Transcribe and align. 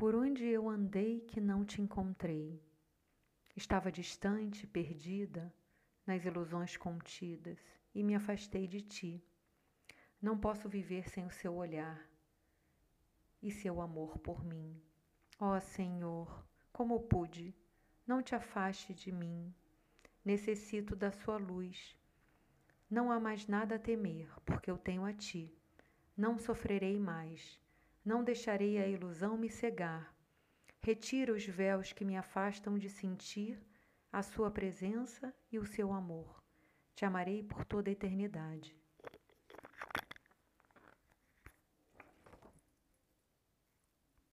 Por 0.00 0.14
onde 0.14 0.46
eu 0.46 0.66
andei 0.66 1.20
que 1.20 1.42
não 1.42 1.62
te 1.62 1.82
encontrei? 1.82 2.58
Estava 3.54 3.92
distante, 3.92 4.66
perdida, 4.66 5.54
nas 6.06 6.24
ilusões 6.24 6.74
contidas, 6.74 7.62
e 7.94 8.02
me 8.02 8.14
afastei 8.14 8.66
de 8.66 8.80
ti. 8.80 9.22
Não 10.22 10.38
posso 10.38 10.70
viver 10.70 11.06
sem 11.10 11.26
o 11.26 11.30
seu 11.30 11.54
olhar 11.54 12.02
e 13.42 13.50
seu 13.50 13.78
amor 13.78 14.16
por 14.20 14.42
mim. 14.42 14.82
Ó 15.38 15.54
oh, 15.54 15.60
Senhor, 15.60 16.46
como 16.72 17.02
pude, 17.02 17.54
não 18.06 18.22
te 18.22 18.34
afaste 18.34 18.94
de 18.94 19.12
mim. 19.12 19.54
Necessito 20.24 20.96
da 20.96 21.12
sua 21.12 21.36
luz. 21.36 21.94
Não 22.88 23.12
há 23.12 23.20
mais 23.20 23.46
nada 23.46 23.74
a 23.74 23.78
temer, 23.78 24.32
porque 24.46 24.70
eu 24.70 24.78
tenho 24.78 25.04
a 25.04 25.12
ti. 25.12 25.54
Não 26.16 26.38
sofrerei 26.38 26.98
mais. 26.98 27.60
Não 28.10 28.24
deixarei 28.24 28.76
a 28.76 28.88
ilusão 28.88 29.36
me 29.38 29.48
cegar. 29.48 30.12
Retira 30.82 31.32
os 31.32 31.46
véus 31.46 31.92
que 31.92 32.04
me 32.04 32.16
afastam 32.16 32.76
de 32.76 32.90
sentir 32.90 33.56
a 34.10 34.20
sua 34.20 34.50
presença 34.50 35.32
e 35.48 35.60
o 35.60 35.64
seu 35.64 35.92
amor. 35.92 36.42
Te 36.92 37.04
amarei 37.04 37.44
por 37.44 37.64
toda 37.64 37.88
a 37.88 37.92
eternidade. 37.92 38.76